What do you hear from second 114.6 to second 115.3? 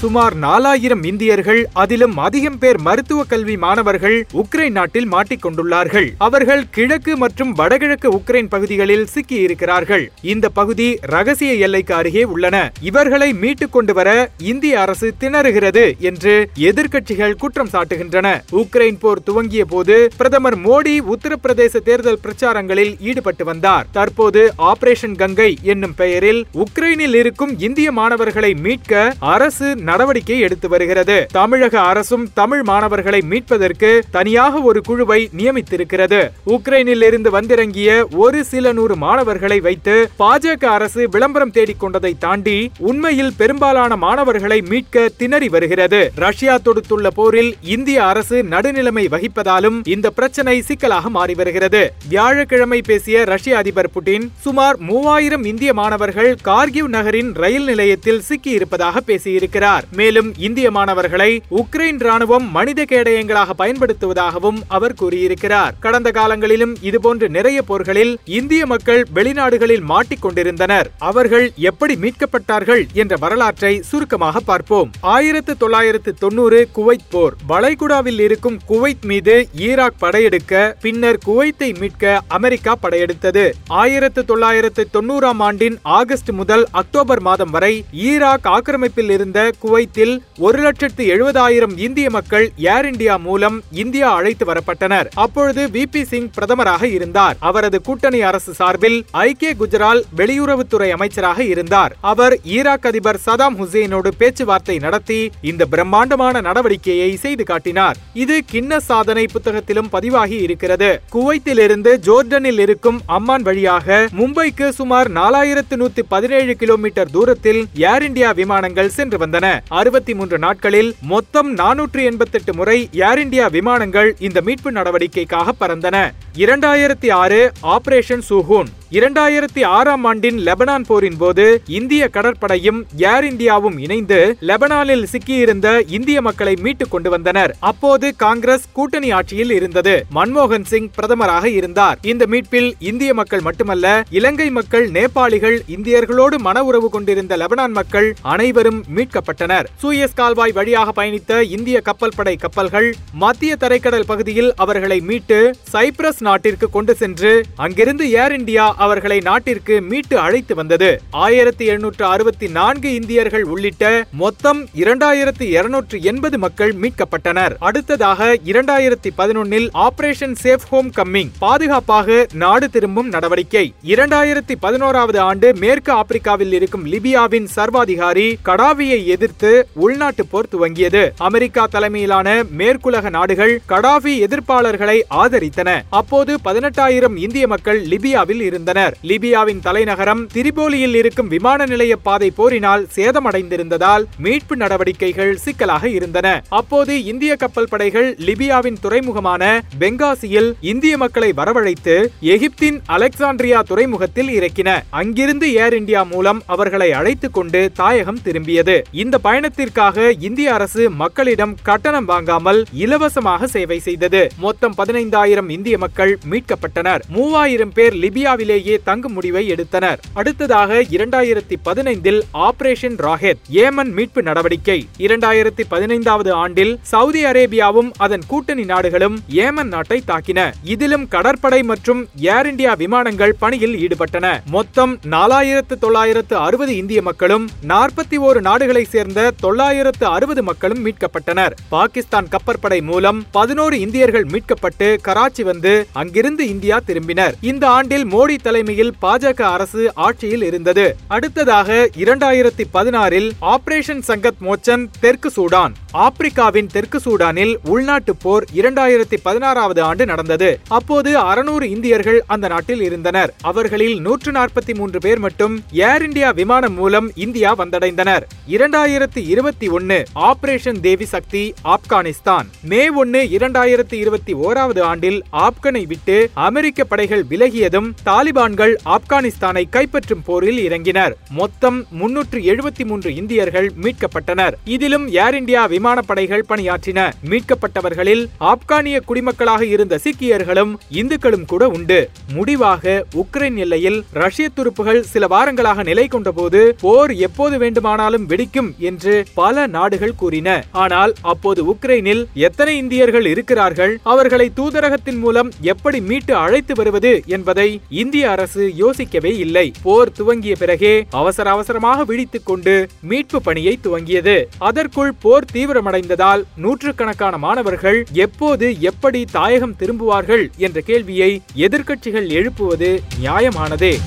சுமார்